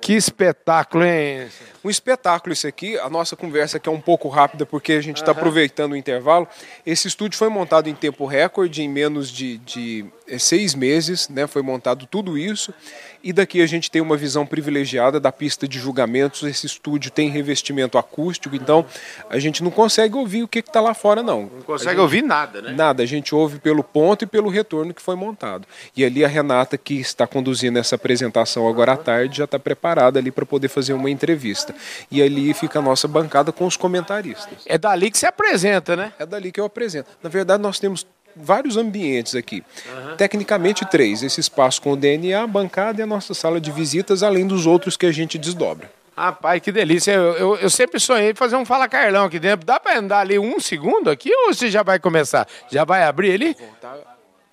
Que 0.00 0.14
espetáculo, 0.14 1.04
hein? 1.04 1.48
Um 1.84 1.90
espetáculo 1.90 2.52
isso 2.52 2.66
aqui. 2.66 2.98
A 2.98 3.10
nossa 3.10 3.36
conversa 3.36 3.76
aqui 3.76 3.88
é 3.88 3.92
um 3.92 4.00
pouco 4.00 4.28
rápida 4.28 4.64
porque 4.64 4.92
a 4.94 5.00
gente 5.00 5.18
está 5.18 5.32
uhum. 5.32 5.38
aproveitando 5.38 5.92
o 5.92 5.96
intervalo. 5.96 6.48
Esse 6.86 7.08
estúdio 7.08 7.38
foi 7.38 7.48
montado 7.48 7.88
em 7.88 7.94
tempo 7.94 8.24
recorde, 8.26 8.82
em 8.82 8.88
menos 8.88 9.30
de, 9.30 9.58
de 9.58 10.06
seis 10.38 10.74
meses, 10.74 11.28
né? 11.28 11.46
Foi 11.46 11.62
montado 11.62 12.06
tudo 12.06 12.36
isso. 12.36 12.74
E 13.22 13.32
daqui 13.32 13.60
a 13.60 13.66
gente 13.66 13.90
tem 13.90 14.00
uma 14.00 14.16
visão 14.16 14.46
privilegiada 14.46 15.18
da 15.18 15.32
pista 15.32 15.66
de 15.66 15.78
julgamentos. 15.78 16.42
Esse 16.42 16.66
estúdio 16.66 17.10
tem 17.10 17.28
revestimento 17.28 17.98
acústico, 17.98 18.54
então 18.54 18.86
a 19.28 19.38
gente 19.38 19.62
não 19.62 19.70
consegue 19.70 20.16
ouvir 20.16 20.42
o 20.42 20.48
que 20.48 20.60
está 20.60 20.80
lá 20.80 20.94
fora, 20.94 21.22
não. 21.22 21.42
Não 21.42 21.62
consegue 21.62 21.90
gente, 21.90 22.00
ouvir 22.00 22.22
nada, 22.22 22.62
né? 22.62 22.72
Nada. 22.72 23.02
A 23.02 23.06
gente 23.06 23.34
ouve 23.34 23.58
pelo 23.58 23.82
ponto 23.82 24.24
e 24.24 24.26
pelo 24.26 24.48
retorno 24.48 24.94
que 24.94 25.02
foi 25.02 25.16
montado. 25.16 25.66
E 25.96 26.04
ali 26.04 26.24
a 26.24 26.28
Renata, 26.28 26.78
que 26.78 26.94
está 26.94 27.26
conduzindo 27.26 27.78
essa 27.78 27.96
apresentação 27.96 28.68
agora 28.68 28.92
à 28.92 28.96
tarde, 28.96 29.38
já 29.38 29.44
está 29.44 29.58
preparada 29.58 30.18
ali 30.18 30.30
para 30.30 30.46
poder 30.46 30.68
fazer 30.68 30.92
uma 30.92 31.10
entrevista. 31.10 31.74
E 32.10 32.22
ali 32.22 32.54
fica 32.54 32.78
a 32.78 32.82
nossa 32.82 33.08
bancada 33.08 33.50
com 33.50 33.66
os 33.66 33.76
comentaristas. 33.76 34.62
É 34.64 34.78
dali 34.78 35.10
que 35.10 35.18
se 35.18 35.26
apresenta, 35.26 35.96
né? 35.96 36.12
É 36.18 36.26
dali 36.26 36.52
que 36.52 36.60
eu 36.60 36.64
apresento. 36.64 37.10
Na 37.22 37.28
verdade, 37.28 37.62
nós 37.62 37.78
temos 37.78 38.06
vários 38.40 38.76
ambientes 38.76 39.34
aqui. 39.34 39.62
Uhum. 39.86 40.16
Tecnicamente, 40.16 40.84
três: 40.86 41.22
esse 41.22 41.40
espaço 41.40 41.82
com 41.82 41.92
o 41.92 41.96
DNA, 41.96 42.42
a 42.42 42.46
bancada 42.46 43.00
e 43.00 43.02
a 43.02 43.06
nossa 43.06 43.34
sala 43.34 43.60
de 43.60 43.70
visitas, 43.70 44.22
além 44.22 44.46
dos 44.46 44.66
outros 44.66 44.96
que 44.96 45.06
a 45.06 45.12
gente 45.12 45.38
desdobra. 45.38 45.90
Rapaz, 46.16 46.60
que 46.60 46.72
delícia. 46.72 47.12
Eu, 47.12 47.36
eu, 47.36 47.56
eu 47.58 47.70
sempre 47.70 48.00
sonhei 48.00 48.34
fazer 48.34 48.56
um 48.56 48.64
Fala 48.64 48.88
Carlão 48.88 49.26
aqui 49.26 49.38
dentro. 49.38 49.64
Dá 49.64 49.78
para 49.78 49.98
andar 49.98 50.20
ali 50.20 50.36
um 50.36 50.58
segundo 50.58 51.08
aqui 51.08 51.32
ou 51.32 51.54
você 51.54 51.70
já 51.70 51.84
vai 51.84 52.00
começar? 52.00 52.46
Já 52.68 52.84
vai 52.84 53.04
abrir 53.04 53.28
ele? 53.28 53.54
Vou 53.54 53.66
voltar, 53.68 53.98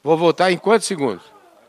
Vou 0.04 0.18
voltar 0.18 0.51
em 0.51 0.58
quantos 0.58 0.86
segundos? 0.86 1.24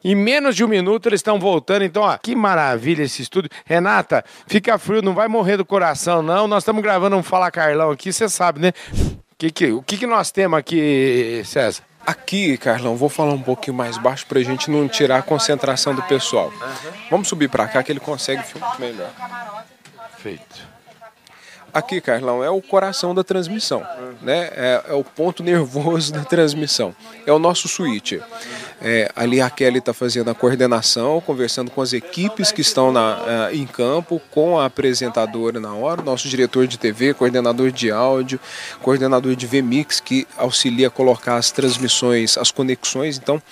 Em 0.04 0.14
menos 0.14 0.54
de 0.54 0.62
um 0.62 0.68
minuto 0.68 1.08
eles 1.08 1.20
estão 1.20 1.40
voltando. 1.40 1.82
Então, 1.82 2.02
ó, 2.02 2.16
que 2.18 2.36
maravilha 2.36 3.04
esse 3.04 3.22
estúdio. 3.22 3.50
Renata, 3.64 4.22
fica 4.46 4.76
frio, 4.76 5.00
não 5.00 5.14
vai 5.14 5.28
morrer 5.28 5.56
do 5.56 5.64
coração, 5.64 6.22
não. 6.22 6.46
Nós 6.46 6.62
estamos 6.62 6.82
gravando 6.82 7.16
um 7.16 7.22
Fala 7.22 7.50
Carlão 7.50 7.90
aqui, 7.90 8.12
você 8.12 8.28
sabe, 8.28 8.60
né? 8.60 8.72
Que, 9.38 9.50
que, 9.50 9.72
o 9.72 9.82
que, 9.82 9.96
que 9.96 10.06
nós 10.06 10.30
temos 10.30 10.58
aqui, 10.58 11.42
César? 11.44 11.82
Aqui, 12.06 12.56
Carlão, 12.56 12.94
vou 12.96 13.08
falar 13.08 13.32
um 13.32 13.42
pouquinho 13.42 13.76
mais 13.76 13.98
baixo 13.98 14.24
para 14.26 14.38
a 14.38 14.42
gente 14.44 14.70
não 14.70 14.86
tirar 14.88 15.18
a 15.18 15.22
concentração 15.22 15.92
do 15.92 16.02
pessoal. 16.04 16.52
Vamos 17.10 17.26
subir 17.26 17.48
para 17.48 17.66
cá 17.66 17.82
que 17.82 17.90
ele 17.90 17.98
consegue 17.98 18.44
filmar 18.44 18.78
melhor. 18.78 19.10
Feito. 20.18 20.75
Aqui, 21.76 22.00
Carlão, 22.00 22.42
é 22.42 22.48
o 22.48 22.62
coração 22.62 23.14
da 23.14 23.22
transmissão, 23.22 23.86
né? 24.22 24.48
É, 24.54 24.82
é 24.88 24.94
o 24.94 25.04
ponto 25.04 25.42
nervoso 25.42 26.10
da 26.14 26.24
transmissão. 26.24 26.96
É 27.26 27.30
o 27.30 27.38
nosso 27.38 27.68
switch. 27.68 28.12
É, 28.80 29.12
ali 29.14 29.42
a 29.42 29.50
Kelly 29.50 29.80
está 29.80 29.92
fazendo 29.92 30.30
a 30.30 30.34
coordenação, 30.34 31.20
conversando 31.20 31.70
com 31.70 31.82
as 31.82 31.92
equipes 31.92 32.50
que 32.50 32.62
estão 32.62 32.90
na, 32.90 33.18
uh, 33.18 33.54
em 33.54 33.66
campo, 33.66 34.18
com 34.30 34.58
a 34.58 34.64
apresentadora 34.64 35.60
na 35.60 35.74
hora, 35.74 36.00
nosso 36.00 36.30
diretor 36.30 36.66
de 36.66 36.78
TV, 36.78 37.12
coordenador 37.12 37.70
de 37.70 37.90
áudio, 37.90 38.40
coordenador 38.80 39.36
de 39.36 39.46
VMix, 39.46 40.00
que 40.00 40.26
auxilia 40.38 40.86
a 40.86 40.90
colocar 40.90 41.36
as 41.36 41.50
transmissões, 41.50 42.38
as 42.38 42.50
conexões. 42.50 43.18
Então, 43.18 43.42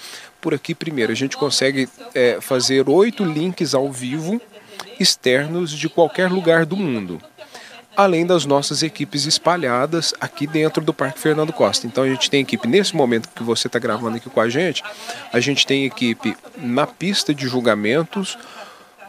por 0.40 0.54
aqui 0.54 0.74
primeiro. 0.74 1.12
A 1.12 1.14
gente 1.14 1.36
consegue 1.36 1.90
é, 2.14 2.38
fazer 2.40 2.88
oito 2.88 3.22
links 3.22 3.74
ao 3.74 3.92
vivo 3.92 4.40
externos 4.98 5.70
de 5.70 5.90
qualquer 5.90 6.30
lugar 6.30 6.64
do 6.64 6.74
mundo 6.74 7.20
além 7.96 8.26
das 8.26 8.44
nossas 8.44 8.82
equipes 8.82 9.26
espalhadas 9.26 10.14
aqui 10.20 10.46
dentro 10.46 10.84
do 10.84 10.92
Parque 10.92 11.18
Fernando 11.18 11.52
Costa. 11.52 11.86
Então 11.86 12.04
a 12.04 12.08
gente 12.08 12.30
tem 12.30 12.42
equipe, 12.42 12.66
nesse 12.66 12.94
momento 12.94 13.28
que 13.34 13.42
você 13.42 13.66
está 13.66 13.78
gravando 13.78 14.16
aqui 14.16 14.28
com 14.28 14.40
a 14.40 14.48
gente, 14.48 14.82
a 15.32 15.40
gente 15.40 15.66
tem 15.66 15.84
equipe 15.84 16.36
na 16.56 16.86
pista 16.86 17.34
de 17.34 17.46
julgamentos 17.46 18.36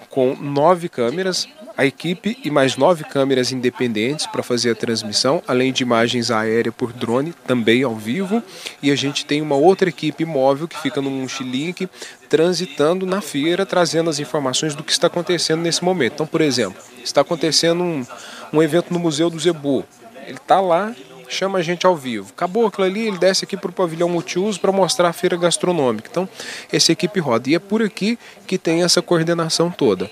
com 0.09 0.35
nove 0.35 0.87
câmeras, 0.87 1.47
a 1.77 1.85
equipe 1.85 2.37
e 2.43 2.49
mais 2.49 2.77
nove 2.77 3.03
câmeras 3.03 3.51
independentes 3.51 4.25
para 4.25 4.41
fazer 4.41 4.71
a 4.71 4.75
transmissão, 4.75 5.43
além 5.47 5.73
de 5.73 5.83
imagens 5.83 6.31
aéreas 6.31 6.73
por 6.73 6.93
drone, 6.93 7.33
também 7.45 7.83
ao 7.83 7.95
vivo. 7.95 8.41
E 8.81 8.91
a 8.91 8.95
gente 8.95 9.25
tem 9.25 9.41
uma 9.41 9.55
outra 9.55 9.89
equipe 9.89 10.23
móvel 10.23 10.67
que 10.67 10.79
fica 10.79 11.01
no 11.01 11.09
Mochilink, 11.09 11.89
transitando 12.29 13.05
na 13.05 13.21
feira, 13.21 13.65
trazendo 13.65 14.09
as 14.09 14.19
informações 14.19 14.73
do 14.73 14.83
que 14.83 14.91
está 14.91 15.07
acontecendo 15.07 15.61
nesse 15.61 15.83
momento. 15.83 16.13
Então, 16.13 16.27
por 16.27 16.41
exemplo, 16.41 16.81
está 17.03 17.21
acontecendo 17.21 17.83
um, 17.83 18.05
um 18.53 18.63
evento 18.63 18.93
no 18.93 18.99
Museu 18.99 19.29
do 19.29 19.39
Zebu. 19.39 19.83
Ele 20.25 20.37
está 20.37 20.61
lá, 20.61 20.95
chama 21.27 21.59
a 21.59 21.61
gente 21.61 21.85
ao 21.85 21.95
vivo. 21.95 22.31
Acabou 22.35 22.65
aquilo 22.65 22.87
ali, 22.87 23.07
ele 23.07 23.17
desce 23.17 23.43
aqui 23.43 23.57
para 23.57 23.69
o 23.69 23.73
pavilhão 23.73 24.07
multiuso 24.07 24.59
para 24.59 24.71
mostrar 24.71 25.09
a 25.09 25.13
feira 25.13 25.35
gastronômica. 25.35 26.07
Então, 26.09 26.27
essa 26.71 26.91
equipe 26.91 27.19
roda. 27.19 27.49
E 27.49 27.55
é 27.55 27.59
por 27.59 27.83
aqui 27.83 28.17
que 28.47 28.57
tem 28.57 28.83
essa 28.83 29.01
coordenação 29.01 29.69
toda 29.69 30.09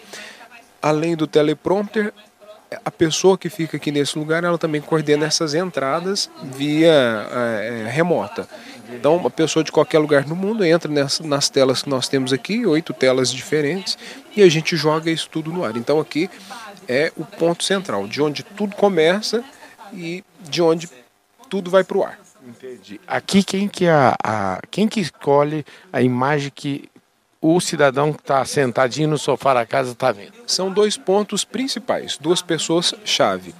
além 0.84 1.16
do 1.16 1.25
teleprompter, 1.25 2.13
a 2.84 2.92
pessoa 2.92 3.38
que 3.38 3.50
fica 3.50 3.78
aqui 3.78 3.92
nesse 3.92 4.18
lugar, 4.18 4.44
ela 4.44 4.58
também 4.58 4.82
coordena 4.82 5.25
essas 5.25 5.54
entradas 5.54 6.30
via 6.44 6.92
é, 6.92 7.88
remota. 7.90 8.48
Então, 8.90 9.16
uma 9.16 9.30
pessoa 9.30 9.63
de 9.63 9.72
qualquer 9.72 10.00
lugar 10.00 10.28
no 10.28 10.36
mundo 10.36 10.66
entra 10.66 10.92
nessa, 10.92 11.24
nas 11.24 11.50
telas 11.50 11.84
que 11.84 11.90
nós 11.90 12.08
temos 12.08 12.34
aqui, 12.34 12.66
oito 12.66 12.94
telas 12.94 13.32
diferentes, 13.32 13.98
e 14.36 14.44
a 14.44 14.50
gente 14.50 14.75
joga 14.75 15.10
isso 15.10 15.30
tudo 15.30 15.52
no 15.52 15.63
ar. 15.63 15.78
Então, 15.78 16.00
aqui 16.00 16.30
é 16.88 17.12
o 17.16 17.24
ponto 17.24 17.63
central, 17.63 18.08
de 18.08 18.22
onde 18.22 18.44
tudo 18.44 18.75
começa 18.75 19.44
e 19.94 20.24
de 20.42 20.62
onde 20.62 20.90
tudo 21.50 21.72
vai 21.72 21.84
para 21.84 21.98
o 21.98 22.04
ar. 22.04 22.20
Entendi. 22.46 23.00
Aqui 23.08 23.42
quem 23.42 23.70
que, 23.70 23.86
é 23.86 23.92
a, 23.92 24.16
a, 24.22 24.60
quem 24.70 24.88
que 24.88 25.00
escolhe 25.00 25.66
a 25.94 26.02
imagem 26.02 26.52
que 26.54 26.90
o 27.44 27.60
cidadão 27.60 28.14
que 28.14 28.22
está 28.22 28.46
sentadinho 28.46 29.10
no 29.10 29.18
sofá 29.18 29.54
da 29.54 29.66
casa 29.66 29.92
está 29.92 30.14
vendo? 30.14 30.32
São 30.48 30.72
dois 30.72 30.96
pontos 30.96 31.44
principais, 31.44 32.18
duas 32.18 32.42
pessoas-chave. 32.42 33.54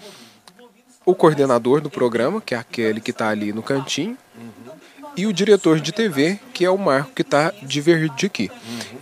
O 1.06 1.14
coordenador 1.14 1.82
do 1.82 1.90
programa, 1.90 2.40
que 2.40 2.56
é 2.56 2.58
aquele 2.58 3.02
que 3.02 3.12
está 3.12 3.28
ali 3.28 3.52
no 3.52 3.62
cantinho, 3.62 4.18
e 5.18 5.28
o 5.28 5.34
diretor 5.34 5.82
de 5.82 5.92
TV, 5.92 6.40
que 6.54 6.64
é 6.64 6.70
o 6.70 6.78
Marco 6.78 7.12
que 7.14 7.24
está 7.24 7.54
de 7.62 7.82
verde 7.82 8.26
aqui. 8.26 8.50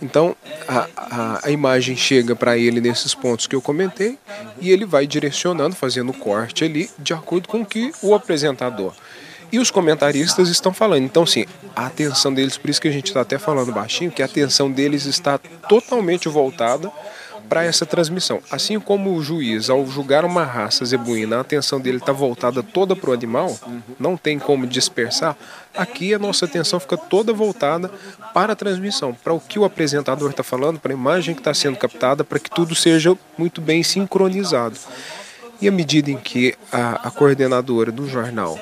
Então, 0.02 0.36
a, 0.66 0.88
a, 0.96 1.46
a, 1.46 1.50
imagem 1.52 1.96
chega 1.96 2.34
para 2.34 2.58
ele 2.58 2.80
nesses 2.80 3.14
pontos 3.14 3.46
que 3.46 3.54
eu 3.54 3.62
comentei, 3.62 4.18
e 4.60 4.72
ele 4.72 4.84
vai 4.84 5.06
direcionando, 5.06 5.76
fazendo 5.76 6.12
corte 6.12 6.64
ali, 6.64 6.90
de 6.98 7.14
acordo 7.14 7.46
com 7.46 7.62
o 7.62 7.66
que 7.66 7.92
o 8.02 8.16
apresentador 8.16 8.92
e 9.52 9.58
os 9.58 9.70
comentaristas 9.70 10.48
estão 10.48 10.72
falando. 10.72 11.04
Então, 11.04 11.26
sim, 11.26 11.44
a 11.76 11.86
atenção 11.86 12.32
deles, 12.32 12.56
por 12.56 12.70
isso 12.70 12.80
que 12.80 12.88
a 12.88 12.92
gente 12.92 13.06
está 13.06 13.20
até 13.20 13.38
falando 13.38 13.70
baixinho, 13.70 14.10
que 14.10 14.22
a 14.22 14.24
atenção 14.24 14.72
deles 14.72 15.04
está 15.04 15.38
totalmente 15.68 16.26
voltada 16.26 16.90
para 17.52 17.64
essa 17.64 17.84
transmissão. 17.84 18.40
Assim 18.50 18.80
como 18.80 19.14
o 19.14 19.22
juiz, 19.22 19.68
ao 19.68 19.86
julgar 19.86 20.24
uma 20.24 20.42
raça 20.42 20.86
zebuína, 20.86 21.36
a 21.36 21.40
atenção 21.40 21.78
dele 21.78 21.98
está 21.98 22.10
voltada 22.10 22.62
toda 22.62 22.96
para 22.96 23.10
o 23.10 23.12
animal, 23.12 23.54
não 24.00 24.16
tem 24.16 24.38
como 24.38 24.66
dispersar, 24.66 25.36
aqui 25.76 26.14
a 26.14 26.18
nossa 26.18 26.46
atenção 26.46 26.80
fica 26.80 26.96
toda 26.96 27.30
voltada 27.30 27.90
para 28.32 28.54
a 28.54 28.56
transmissão, 28.56 29.12
para 29.12 29.34
o 29.34 29.40
que 29.40 29.58
o 29.58 29.66
apresentador 29.66 30.30
está 30.30 30.42
falando, 30.42 30.80
para 30.80 30.92
a 30.92 30.96
imagem 30.96 31.34
que 31.34 31.42
está 31.42 31.52
sendo 31.52 31.76
captada, 31.76 32.24
para 32.24 32.38
que 32.38 32.50
tudo 32.50 32.74
seja 32.74 33.14
muito 33.36 33.60
bem 33.60 33.82
sincronizado. 33.82 34.78
E 35.60 35.68
à 35.68 35.70
medida 35.70 36.10
em 36.10 36.16
que 36.16 36.54
a, 36.72 37.06
a 37.06 37.10
coordenadora 37.10 37.92
do 37.92 38.08
jornal 38.08 38.58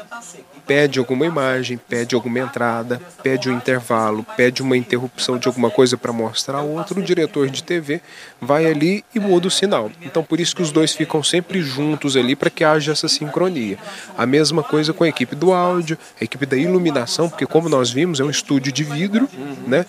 pede 0.71 1.01
alguma 1.01 1.27
imagem, 1.27 1.77
pede 1.77 2.15
alguma 2.15 2.39
entrada, 2.39 3.03
pede 3.25 3.51
um 3.51 3.57
intervalo, 3.57 4.25
pede 4.37 4.63
uma 4.63 4.77
interrupção 4.77 5.37
de 5.37 5.49
alguma 5.49 5.69
coisa 5.69 5.97
para 5.97 6.13
mostrar 6.13 6.61
outro, 6.61 7.01
o 7.01 7.03
diretor 7.03 7.51
de 7.51 7.61
TV 7.61 8.01
vai 8.41 8.67
ali 8.67 9.05
e 9.13 9.19
muda 9.19 9.49
o 9.49 9.51
sinal. 9.51 9.91
Então 10.01 10.23
por 10.23 10.39
isso 10.39 10.55
que 10.55 10.63
os 10.63 10.71
dois 10.71 10.95
ficam 10.95 11.25
sempre 11.25 11.61
juntos 11.61 12.17
ali 12.17 12.37
para 12.37 12.49
que 12.49 12.63
haja 12.63 12.93
essa 12.93 13.09
sincronia. 13.09 13.79
A 14.17 14.25
mesma 14.25 14.63
coisa 14.63 14.93
com 14.93 15.03
a 15.03 15.09
equipe 15.09 15.35
do 15.35 15.53
áudio, 15.53 15.99
a 16.21 16.23
equipe 16.23 16.47
da 16.47 16.57
iluminação, 16.57 17.29
porque 17.29 17.47
como 17.47 17.69
nós 17.69 17.91
vimos 17.91 18.21
é 18.21 18.23
um 18.23 18.31
estúdio 18.31 18.71
de 18.71 18.85
vidro, 18.85 19.29
né? 19.67 19.85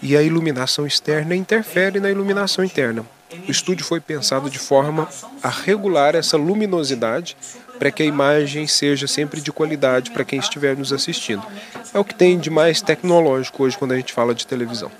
E 0.00 0.16
a 0.16 0.22
iluminação 0.22 0.86
externa 0.86 1.36
interfere 1.36 2.00
na 2.00 2.10
iluminação 2.10 2.64
interna. 2.64 3.04
O 3.46 3.50
estúdio 3.50 3.84
foi 3.84 4.00
pensado 4.00 4.48
de 4.48 4.58
forma 4.58 5.08
a 5.42 5.50
regular 5.50 6.14
essa 6.14 6.36
luminosidade 6.36 7.36
para 7.78 7.90
que 7.90 8.02
a 8.02 8.06
imagem 8.06 8.66
seja 8.66 9.06
sempre 9.06 9.40
de 9.40 9.52
qualidade 9.52 10.10
para 10.10 10.24
quem 10.24 10.38
estiver 10.38 10.76
nos 10.76 10.92
assistindo. 10.92 11.42
É 11.92 11.98
o 11.98 12.04
que 12.04 12.14
tem 12.14 12.38
de 12.38 12.50
mais 12.50 12.80
tecnológico 12.80 13.64
hoje 13.64 13.76
quando 13.76 13.92
a 13.92 13.96
gente 13.96 14.12
fala 14.12 14.34
de 14.34 14.46
televisão. 14.46 14.90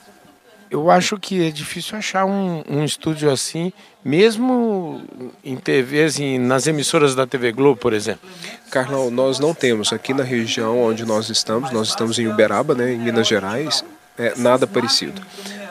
Eu 0.70 0.90
acho 0.90 1.18
que 1.18 1.46
é 1.46 1.50
difícil 1.50 1.96
achar 1.96 2.24
um, 2.24 2.62
um 2.68 2.84
estúdio 2.84 3.30
assim, 3.30 3.72
mesmo 4.04 5.00
em 5.44 5.56
TVs, 5.56 6.18
em, 6.18 6.38
nas 6.38 6.66
emissoras 6.66 7.14
da 7.14 7.26
TV 7.26 7.52
Globo, 7.52 7.80
por 7.80 7.92
exemplo. 7.92 8.28
Carlão, 8.70 9.10
nós 9.10 9.38
não 9.38 9.54
temos 9.54 9.92
aqui 9.92 10.12
na 10.12 10.24
região 10.24 10.82
onde 10.82 11.04
nós 11.04 11.30
estamos, 11.30 11.70
nós 11.70 11.88
estamos 11.88 12.18
em 12.18 12.26
Uberaba, 12.26 12.74
né, 12.74 12.92
em 12.92 12.98
Minas 12.98 13.28
Gerais, 13.28 13.84
é, 14.18 14.34
nada 14.36 14.66
parecido. 14.66 15.22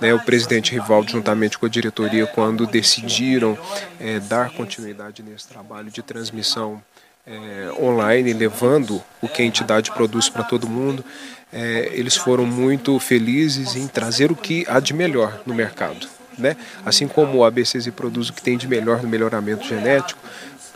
Né, 0.01 0.13
o 0.13 0.19
presidente 0.19 0.71
Rivaldo, 0.71 1.11
juntamente 1.11 1.57
com 1.57 1.65
a 1.65 1.69
diretoria, 1.69 2.27
quando 2.27 2.65
decidiram 2.67 3.57
é, 3.99 4.19
dar 4.19 4.51
continuidade 4.51 5.23
nesse 5.23 5.47
trabalho 5.47 5.89
de 5.89 6.01
transmissão 6.01 6.81
é, 7.25 7.71
online, 7.79 8.33
levando 8.33 9.01
o 9.21 9.27
que 9.27 9.41
a 9.41 9.45
entidade 9.45 9.91
produz 9.91 10.29
para 10.29 10.43
todo 10.43 10.67
mundo, 10.67 11.03
é, 11.51 11.89
eles 11.93 12.15
foram 12.15 12.45
muito 12.45 12.99
felizes 12.99 13.75
em 13.75 13.87
trazer 13.87 14.31
o 14.31 14.35
que 14.35 14.65
há 14.67 14.79
de 14.79 14.93
melhor 14.93 15.41
no 15.45 15.53
mercado. 15.53 16.07
Né? 16.37 16.57
Assim 16.85 17.07
como 17.07 17.37
o 17.37 17.45
ABCZ 17.45 17.87
produz 17.95 18.29
o 18.29 18.33
que 18.33 18.41
tem 18.41 18.57
de 18.57 18.67
melhor 18.67 19.01
no 19.01 19.07
melhoramento 19.07 19.65
genético, 19.65 20.19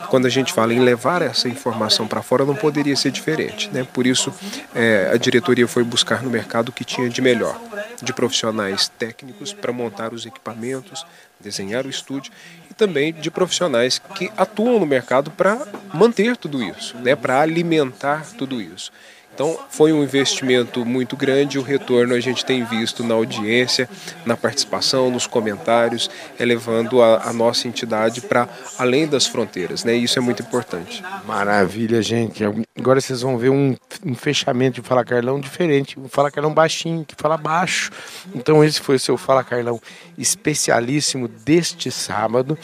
quando 0.08 0.26
a 0.26 0.28
gente 0.28 0.52
fala 0.52 0.72
em 0.72 0.80
levar 0.80 1.22
essa 1.22 1.48
informação 1.48 2.06
para 2.06 2.22
fora, 2.22 2.44
não 2.44 2.54
poderia 2.54 2.96
ser 2.96 3.10
diferente. 3.10 3.68
Né? 3.70 3.86
Por 3.92 4.06
isso, 4.06 4.32
é, 4.74 5.10
a 5.12 5.16
diretoria 5.16 5.66
foi 5.68 5.84
buscar 5.84 6.22
no 6.22 6.30
mercado 6.30 6.70
o 6.70 6.72
que 6.72 6.84
tinha 6.84 7.08
de 7.08 7.20
melhor, 7.20 7.60
de 8.02 8.12
profissionais 8.12 8.88
técnicos 8.88 9.52
para 9.52 9.72
montar 9.72 10.12
os 10.12 10.26
equipamentos, 10.26 11.04
desenhar 11.38 11.86
o 11.86 11.90
estúdio 11.90 12.32
e 12.70 12.74
também 12.74 13.12
de 13.12 13.30
profissionais 13.30 14.00
que 14.14 14.30
atuam 14.36 14.78
no 14.78 14.86
mercado 14.86 15.30
para 15.30 15.66
manter 15.92 16.36
tudo 16.36 16.62
isso, 16.62 16.96
né? 16.98 17.14
para 17.14 17.40
alimentar 17.40 18.26
tudo 18.36 18.60
isso. 18.60 18.92
Então 19.34 19.58
foi 19.70 19.92
um 19.92 20.02
investimento 20.02 20.84
muito 20.84 21.16
grande, 21.16 21.58
o 21.58 21.62
retorno 21.62 22.14
a 22.14 22.20
gente 22.20 22.44
tem 22.44 22.64
visto 22.64 23.02
na 23.02 23.14
audiência, 23.14 23.88
na 24.26 24.36
participação, 24.36 25.10
nos 25.10 25.26
comentários, 25.26 26.10
elevando 26.38 27.02
a, 27.02 27.28
a 27.28 27.32
nossa 27.32 27.66
entidade 27.66 28.20
para 28.20 28.48
além 28.78 29.06
das 29.06 29.26
fronteiras, 29.26 29.84
né? 29.84 29.94
Isso 29.94 30.18
é 30.18 30.22
muito 30.22 30.42
importante. 30.42 31.02
Maravilha, 31.26 32.02
gente. 32.02 32.42
Agora 32.78 33.00
vocês 33.00 33.20
vão 33.22 33.36
ver 33.36 33.50
um, 33.50 33.76
um 34.04 34.14
fechamento 34.14 34.80
de 34.80 34.86
Fala 34.86 35.04
Carlão 35.04 35.40
diferente, 35.40 35.98
um 35.98 36.08
Fala 36.08 36.30
Carlão 36.30 36.54
baixinho, 36.54 37.04
que 37.04 37.14
fala 37.16 37.36
baixo. 37.36 37.90
Então 38.34 38.64
esse 38.64 38.80
foi 38.80 38.94
o 38.94 38.98
seu 38.98 39.16
Fala 39.18 39.42
Carlão 39.42 39.80
especialíssimo 40.16 41.26
deste 41.26 41.90
sábado 41.90 42.56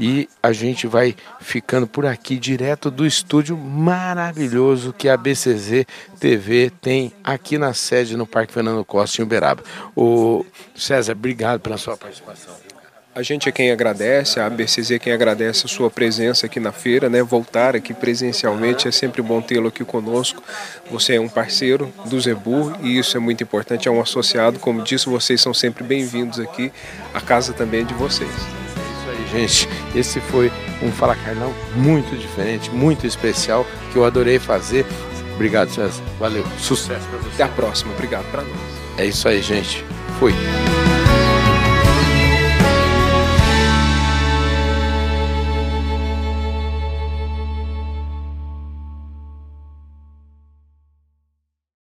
e 0.00 0.28
a 0.42 0.52
gente 0.52 0.86
vai 0.88 1.14
ficando 1.40 1.86
por 1.86 2.04
aqui 2.04 2.38
direto 2.38 2.90
do 2.90 3.06
estúdio 3.06 3.56
maravilhoso 3.56 4.92
que 4.92 5.08
a 5.08 5.16
BCZ 5.16 5.86
TV 6.18 6.72
tem 6.80 7.12
aqui 7.22 7.56
na 7.56 7.72
sede 7.72 8.16
no 8.16 8.26
Parque 8.26 8.52
Fernando 8.52 8.84
Costa 8.84 9.22
em 9.22 9.24
Uberaba. 9.24 9.62
O 9.94 10.44
César, 10.74 11.12
obrigado 11.12 11.60
pela 11.60 11.78
sua 11.78 11.96
participação. 11.96 12.71
A 13.14 13.22
gente 13.22 13.46
é 13.46 13.52
quem 13.52 13.70
agradece, 13.70 14.40
a 14.40 14.46
ABCZ 14.46 14.92
é 14.92 14.98
quem 14.98 15.12
agradece 15.12 15.66
a 15.66 15.68
sua 15.68 15.90
presença 15.90 16.46
aqui 16.46 16.58
na 16.58 16.72
feira, 16.72 17.10
né? 17.10 17.22
Voltar 17.22 17.76
aqui 17.76 17.92
presencialmente 17.92 18.88
é 18.88 18.90
sempre 18.90 19.20
bom 19.20 19.42
tê-lo 19.42 19.68
aqui 19.68 19.84
conosco. 19.84 20.42
Você 20.90 21.16
é 21.16 21.20
um 21.20 21.28
parceiro 21.28 21.92
do 22.06 22.18
Zebu 22.18 22.72
e 22.80 22.98
isso 22.98 23.14
é 23.14 23.20
muito 23.20 23.42
importante, 23.42 23.86
é 23.86 23.90
um 23.90 24.00
associado. 24.00 24.58
Como 24.58 24.82
disse, 24.82 25.10
vocês 25.10 25.42
são 25.42 25.52
sempre 25.52 25.84
bem-vindos 25.84 26.40
aqui. 26.40 26.72
A 27.12 27.20
casa 27.20 27.52
também 27.52 27.82
é 27.82 27.84
de 27.84 27.92
vocês. 27.92 28.30
É 28.30 29.12
isso 29.12 29.36
aí, 29.36 29.46
gente. 29.46 29.68
Esse 29.94 30.18
foi 30.18 30.50
um 30.82 30.90
Fala 30.90 31.14
Carlão 31.14 31.52
muito 31.76 32.16
diferente, 32.16 32.70
muito 32.70 33.06
especial, 33.06 33.66
que 33.92 33.98
eu 33.98 34.06
adorei 34.06 34.38
fazer. 34.38 34.86
Obrigado, 35.34 35.68
César. 35.68 36.02
Valeu. 36.18 36.46
Sucesso 36.58 37.06
para 37.08 37.18
você. 37.18 37.34
Até 37.34 37.42
a 37.42 37.48
próxima. 37.48 37.92
Obrigado 37.92 38.24
para 38.30 38.40
nós. 38.40 38.60
É 38.96 39.04
isso 39.04 39.28
aí, 39.28 39.42
gente. 39.42 39.84
Fui. 40.18 40.32